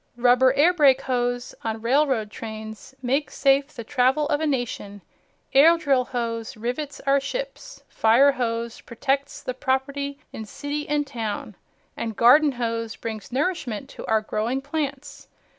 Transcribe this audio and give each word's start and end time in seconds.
Rubber 0.17 0.51
air 0.53 0.73
brake 0.73 1.01
hose 1.01 1.53
on 1.63 1.83
railroad 1.83 2.31
trains 2.31 2.95
makes 3.03 3.35
safe 3.37 3.67
the 3.67 3.83
travel 3.83 4.27
of 4.29 4.41
a 4.41 4.47
nation, 4.47 5.01
air 5.53 5.77
drill 5.77 6.05
hose 6.05 6.57
rivets 6.57 6.99
our 7.01 7.19
ships, 7.19 7.83
fire 7.87 8.31
hose 8.31 8.81
protects 8.81 9.43
the 9.43 9.53
properly 9.53 10.17
in 10.33 10.43
city 10.45 10.89
and 10.89 11.05
town 11.05 11.55
and 11.95 12.15
garden 12.15 12.53
hose 12.53 12.95
brings 12.95 13.31
nourishment 13.31 13.89
to 13.91 14.03
our 14.07 14.21
growing 14.21 14.59
plants. 14.59 15.27